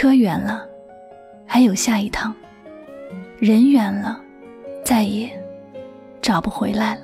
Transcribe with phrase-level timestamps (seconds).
[0.00, 0.66] 车远了，
[1.44, 2.32] 还有下一趟；
[3.38, 4.18] 人远了，
[4.82, 5.30] 再也
[6.22, 7.02] 找不回来了。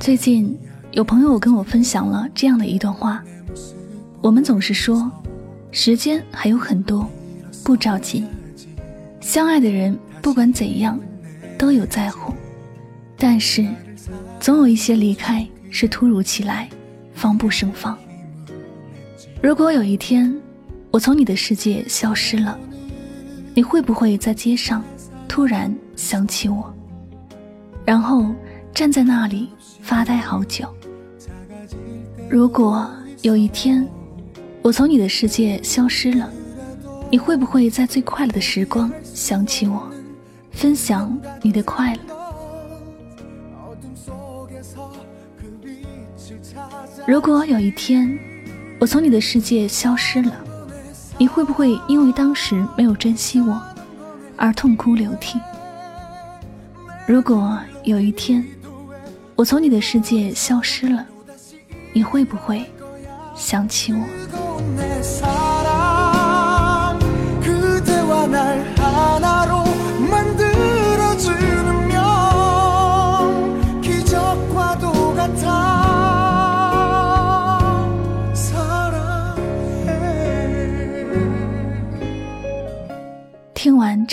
[0.00, 0.58] 最近
[0.90, 3.22] 有朋友跟我分享了这样的一段话：
[4.20, 5.08] 我们总是说，
[5.70, 7.08] 时间还有很多，
[7.62, 8.24] 不着急。
[9.20, 10.98] 相爱的人不管怎样，
[11.56, 12.34] 都有在乎，
[13.26, 13.66] 但是
[14.38, 16.68] 总有一些离开是突如其来，
[17.14, 17.98] 防不胜防。
[19.42, 20.30] 如果有一天
[20.90, 22.58] 我从你的世界消失了，
[23.54, 24.84] 你会不会在街上
[25.26, 26.70] 突然想起我，
[27.86, 28.26] 然后
[28.74, 29.48] 站在那里？
[29.80, 30.68] 发呆好久。
[32.28, 32.86] 如果
[33.22, 33.88] 有一天
[34.60, 36.30] 我从你的世界消失了，
[37.10, 39.90] 你会不会在最快乐的时光想起我，
[40.52, 42.13] 分享你的快乐？
[47.06, 48.18] 如果有一天
[48.78, 50.32] 我从你的世界消失了，
[51.18, 53.60] 你会不会因为当时没有珍惜我
[54.36, 55.38] 而痛哭流涕？
[57.06, 58.42] 如果有一天，
[59.36, 61.06] 我从你的世界消失了，
[61.92, 62.64] 你会不会
[63.36, 65.43] 想起我？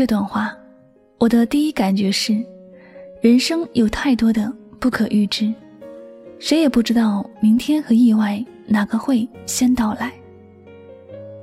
[0.00, 0.56] 这段话，
[1.18, 2.34] 我的第一感觉是，
[3.20, 4.50] 人生有太多的。
[4.78, 5.52] 不可预知，
[6.38, 10.10] 谁也不知道明天和意外哪个会先到来。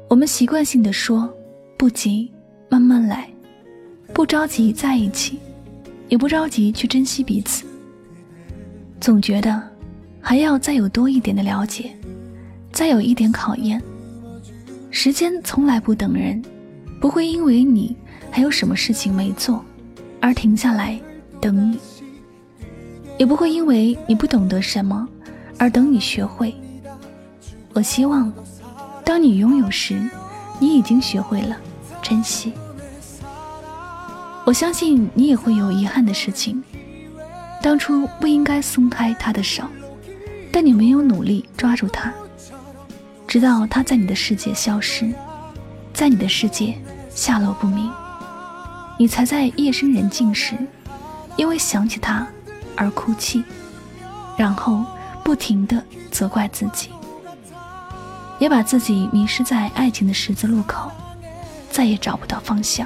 [0.10, 1.32] 我们习惯性的说
[1.78, 2.32] 不急，
[2.68, 3.30] 慢慢来，
[4.12, 5.38] 不着急在一起，
[6.10, 7.64] 也不着急去珍惜彼此。
[9.00, 9.62] 总觉得
[10.20, 11.92] 还要再有多一点的了解，
[12.72, 13.80] 再有一点考验。
[14.90, 16.42] 时间从来不等人，
[17.00, 17.96] 不会因为你
[18.38, 19.66] 还有什么事情没做
[20.22, 20.96] 而停下来
[21.42, 21.80] 等你。
[23.18, 25.10] 也不会因为你不懂得什么
[25.58, 26.54] 而等你学会。
[27.74, 28.32] 我希望，
[29.04, 30.00] 当你拥有时，
[30.60, 31.58] 你已经学会了
[32.04, 32.54] 珍惜。
[34.46, 36.64] 我相信你也会有遗憾的事情，
[37.60, 39.64] 当初不应该松开他的手，
[40.52, 42.14] 但你没有努力抓住他，
[43.28, 45.12] 直到他在你的世界消失，
[45.92, 46.76] 在你的世界
[47.10, 47.92] 下落不明，
[48.98, 50.58] 你才在夜深人静时，
[51.36, 52.28] 因为想起他。
[52.80, 53.44] 而哭泣，
[54.38, 54.86] 然后
[55.24, 56.92] 不停的责怪自己，
[58.38, 60.92] 也把自己迷失在爱情的十字路口，
[61.72, 62.86] 再也找不到方向。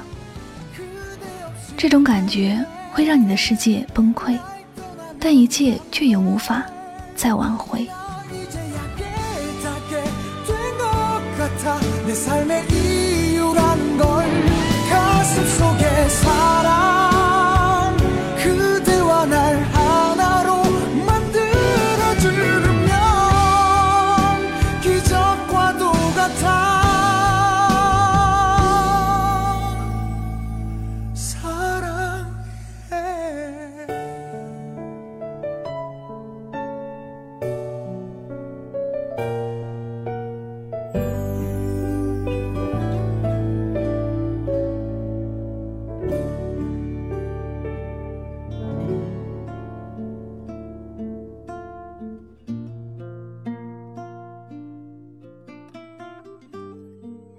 [1.76, 4.38] 这种感觉会让你的世界崩溃，
[5.20, 6.64] 但一切却也无法
[7.14, 7.86] 再挽回。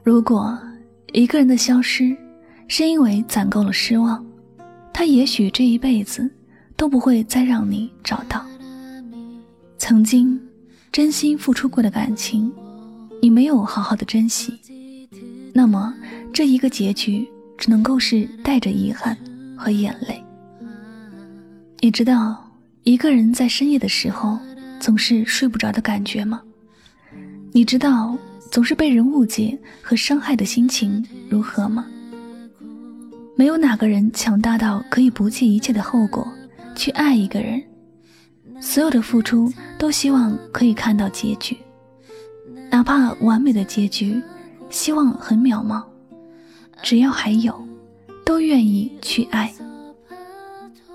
[0.03, 0.57] 如果
[1.13, 2.15] 一个人的消失
[2.67, 4.23] 是因为攒够了失望，
[4.91, 6.29] 他也许这一辈子
[6.75, 8.45] 都不会再让你找到。
[9.77, 10.37] 曾经
[10.91, 12.51] 真心付出过的感情，
[13.21, 14.59] 你没有好好的珍惜，
[15.53, 15.93] 那么
[16.33, 17.25] 这一个结局
[17.57, 19.17] 只能够是带着遗憾
[19.57, 20.21] 和眼泪。
[21.79, 22.45] 你知道
[22.83, 24.37] 一个人在深夜的时候
[24.81, 26.41] 总是睡不着的感觉吗？
[27.53, 28.17] 你知道？
[28.51, 31.87] 总是被人误解和伤害的心情如何吗？
[33.35, 36.27] 没有哪个人强大到可以不计一切的后果
[36.75, 37.61] 去爱一个人。
[38.59, 41.57] 所有的付出都希望可以看到结局，
[42.69, 44.21] 哪怕完美的结局，
[44.69, 45.83] 希望很渺茫。
[46.83, 47.67] 只要还有，
[48.23, 49.51] 都愿意去爱。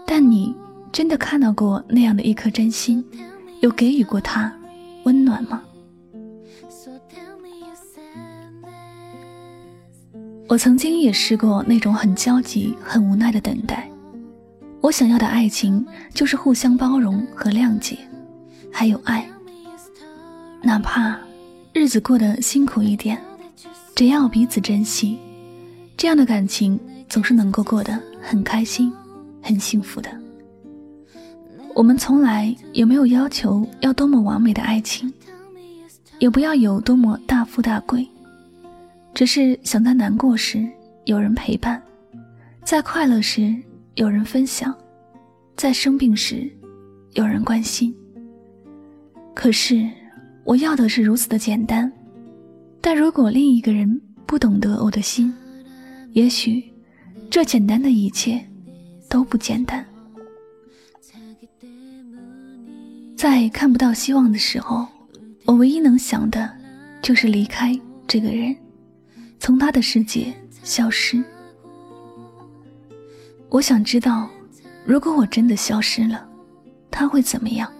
[0.06, 0.54] 但你
[0.92, 3.04] 真的看到过那样的一颗真心，
[3.60, 4.52] 有给予过他
[5.04, 5.62] 温暖吗？
[10.48, 13.86] 我曾经也试过那种很焦急、很无奈的等待，
[14.80, 17.98] 我想要的爱情就是互相包容和谅解，
[18.72, 19.28] 还有爱。
[20.62, 21.18] 哪怕
[21.74, 23.20] 日子过得辛苦一点，
[23.94, 25.18] 只要彼此珍惜，
[25.98, 26.80] 这样的感情
[27.10, 28.90] 总是能够过得很开心、
[29.42, 30.10] 很幸福的。
[31.74, 35.12] 我们从来也没有要求要多么完美的爱情，
[36.18, 38.08] 也不要有多么大富大贵，
[39.18, 40.64] 只是想在难过时
[41.06, 41.82] 有人陪伴，
[42.62, 43.52] 在快乐时。
[43.96, 44.72] 有人分享，
[45.56, 46.48] 在生病时
[47.14, 47.92] 有人关心。
[49.34, 49.84] 可是
[50.44, 51.92] 我要的是如此的简单，
[52.80, 55.34] 但如果另一个人不懂得我的心，
[56.12, 56.62] 也许
[57.28, 58.40] 这简单的一切
[59.08, 59.84] 都不简单。
[63.16, 64.86] 在看不到希望的时候，
[65.44, 66.48] 我唯一能想的
[67.02, 67.76] 就是离开
[68.06, 68.54] 这个人，
[69.38, 70.32] 从他的世界
[70.62, 71.22] 消失。
[73.48, 74.28] 我想知道，
[74.84, 76.28] 如果我真的消失了，
[76.90, 77.72] 他会怎么样？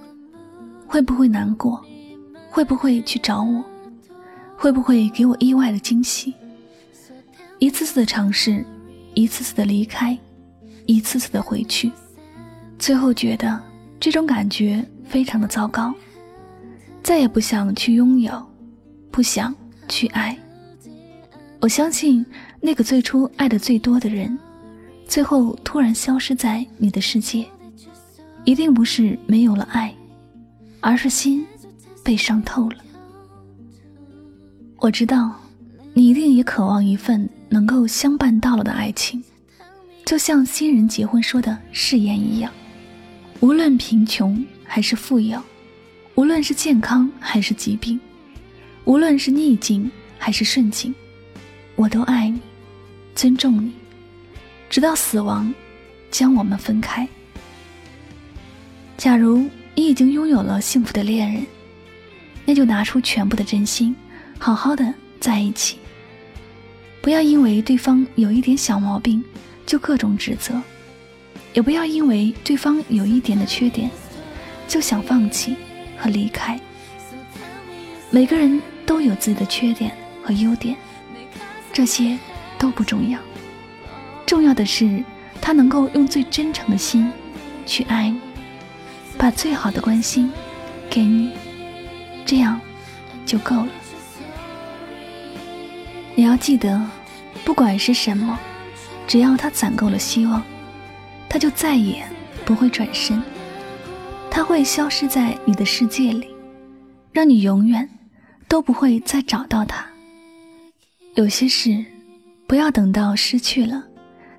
[0.87, 1.85] 会不会难过？
[2.51, 3.63] 会不会去找我？
[4.57, 6.35] 会不会给我意外的惊喜？
[7.59, 8.65] 一次次的尝试，
[9.15, 10.19] 一次次的离开，
[10.87, 11.93] 一次次的回去，
[12.79, 13.61] 最后觉得
[14.01, 15.93] 这种感觉非常的糟糕，
[17.03, 18.43] 再也不想去拥有，
[19.11, 19.55] 不想
[19.89, 20.37] 去爱。
[21.61, 22.25] 我相信
[22.61, 24.39] 那个最初爱的最多的人。
[25.07, 27.47] 最后突然消失在你的世界，
[28.45, 29.95] 一定不是没有了爱，
[30.81, 31.47] 而是心
[32.05, 32.77] 被伤透了。
[34.77, 35.35] 我知道，
[35.95, 39.25] 你一定也渴望一份能够相伴到老的爱情，
[40.05, 42.53] 就像新人结婚说的誓言一样。
[43.41, 45.43] 无论贫穷还是富有，
[46.17, 47.99] 无论是健康还是疾病，
[48.85, 50.95] 无论是逆境还是顺境，
[51.79, 52.41] 我都爱你，
[53.15, 53.73] 尊重你。
[54.69, 55.55] 直到死亡
[56.11, 57.07] 将我们分开。
[58.97, 61.47] 假如你已经拥有了幸福的恋人，
[62.45, 63.95] 那就拿出全部的真心，
[64.41, 65.79] 好好的在一起。
[67.01, 69.23] 不要因为对方有一点小毛病
[69.65, 70.61] 就各种指责，
[71.55, 73.89] 也不要因为对方有一点的缺点
[74.67, 75.55] 就想放弃
[75.97, 76.61] 和离开。
[78.11, 80.77] 每个人都有自己的缺点和优点，
[81.79, 82.19] 这些
[82.59, 83.21] 都不重要。
[84.27, 85.01] 重要的是，
[85.41, 87.09] 他能够用最真诚的心
[87.65, 88.19] 去爱你，
[89.17, 90.29] 把最好的关心
[90.91, 91.31] 给你，
[92.27, 92.61] 这样
[93.25, 93.69] 就够了。
[96.17, 96.85] 你要记得，
[97.45, 98.37] 不管是什么，
[99.07, 100.43] 只要他攒够了希望，
[101.29, 102.05] 他就再也
[102.45, 103.23] 不会转身，
[104.29, 106.27] 他会消失在你的世界里，
[107.13, 107.89] 让你永远
[108.49, 109.87] 都不会再找到他。
[111.15, 111.85] 有些事，
[112.47, 113.85] 不要等到失去了。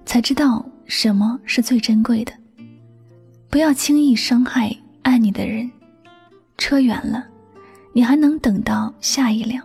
[0.05, 2.33] 才知道什么是最珍贵的。
[3.47, 5.69] 不要轻易伤害爱你的人。
[6.57, 7.27] 车远了，
[7.93, 9.63] 你还能等到下一辆。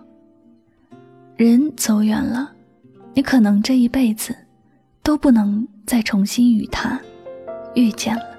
[1.37, 2.53] 人走远了，
[3.15, 4.37] 你可能这一辈子
[5.03, 7.01] 都不能再重新与他
[7.75, 8.34] 遇见了。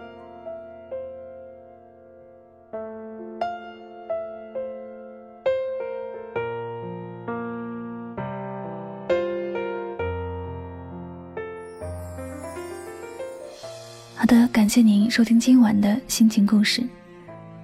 [15.09, 16.83] 收听今晚的心情故事。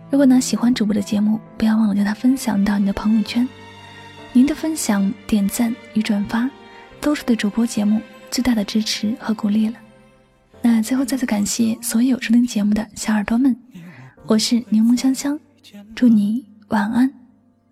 [0.09, 3.47] 如果呢喜欢主播的节目，不要忘了将它分享到你的朋友圈。
[4.33, 6.49] 您的分享、点赞与转发，
[6.99, 9.75] 都是对主播节目最大的支持和鼓励了。
[10.61, 13.55] 那最后再次感谢所有收听节目的小耳朵们，
[14.25, 15.39] 我是柠檬香香，
[15.95, 17.11] 祝你晚安，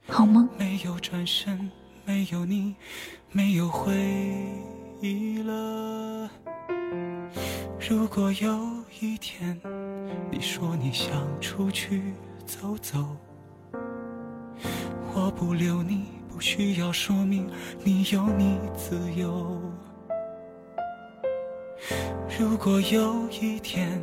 [0.08, 0.48] 好梦。
[0.58, 1.70] 没有转身，
[2.06, 2.76] 没有你，
[3.32, 3.94] 没有回
[5.02, 6.30] 忆了。
[7.90, 9.58] 如果有一天
[10.30, 12.02] 你说你想出去
[12.46, 12.98] 走走，
[15.14, 17.50] 我不留你，不需要说明，
[17.82, 19.62] 你有你自由。
[22.38, 24.02] 如果有一天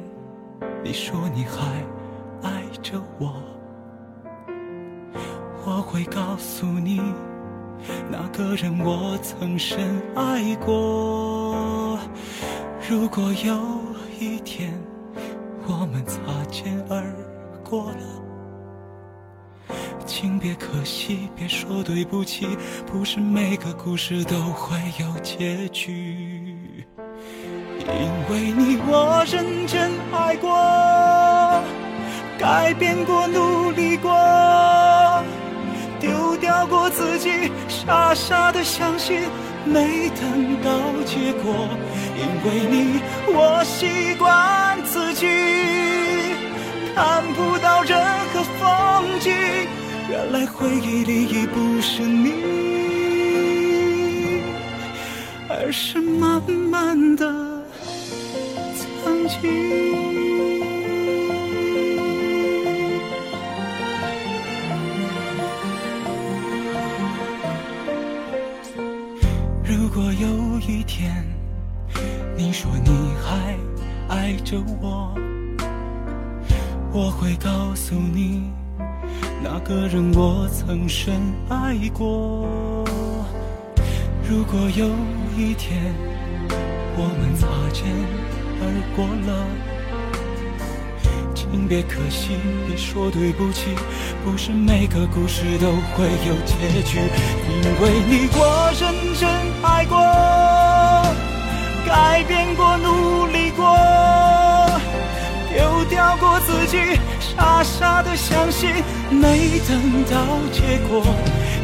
[0.83, 1.85] 你说你还
[2.49, 3.35] 爱着我，
[5.67, 7.03] 我会告诉你，
[8.11, 11.99] 那个人我曾深爱过。
[12.89, 13.79] 如果有
[14.19, 14.73] 一天
[15.69, 16.21] 我们擦
[16.51, 17.03] 肩而
[17.65, 17.99] 过了，
[20.07, 22.57] 请别可惜，别说对不起，
[22.87, 26.87] 不是每个故事都会有结局。
[27.79, 30.49] 因为你我认真爱过，
[32.39, 34.11] 改变过，努力过，
[36.01, 39.23] 丢掉过自己，傻傻的相信。
[39.65, 40.71] 没等到
[41.05, 41.69] 结果。
[42.19, 45.27] 因为你，我习惯自己
[46.95, 47.99] 看不到任
[48.33, 49.33] 何风景。
[50.09, 52.33] 原来回忆里已不是你，
[55.49, 57.27] 而是慢慢的
[58.79, 60.56] 曾经。
[72.67, 72.91] 说你
[73.23, 73.57] 还
[74.09, 75.15] 爱着我，
[76.93, 78.51] 我会告诉你，
[79.43, 81.15] 那个人我曾深
[81.49, 82.85] 爱过。
[84.29, 84.89] 如果有
[85.37, 85.95] 一天
[86.97, 87.87] 我们擦肩
[88.61, 88.65] 而
[88.97, 89.47] 过了。
[91.35, 92.31] 请别可惜，
[92.67, 93.71] 别说对不起，
[94.25, 96.99] 不是每个故事都会有结局。
[96.99, 99.31] 因为你我认真
[99.63, 99.97] 爱过，
[101.87, 103.65] 改变过，努力过，
[105.49, 108.69] 丢掉过自己，傻傻的相信，
[109.09, 110.17] 没等到
[110.53, 111.05] 结果。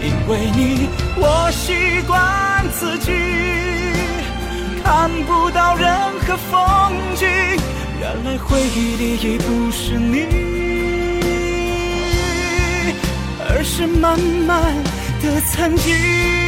[0.00, 3.10] 因为你我习惯自己，
[4.84, 7.28] 看不到任何风景。
[8.00, 10.26] 原来回忆里已不是你，
[13.48, 14.74] 而是慢慢
[15.20, 16.41] 的曾经。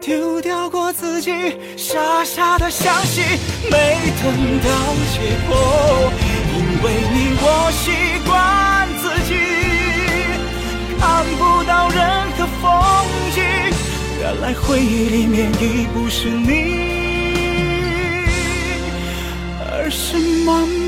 [0.00, 1.30] 丢掉过自己，
[1.76, 3.22] 傻傻的相信，
[3.70, 4.70] 没等到
[5.12, 6.10] 结果。
[6.56, 7.84] 因为你，我习
[8.26, 9.30] 惯自己
[10.98, 12.00] 看不到任
[12.32, 12.64] 何风
[13.34, 13.38] 景。
[14.20, 16.48] 原来回忆里面已不是你，
[19.70, 20.79] 而是。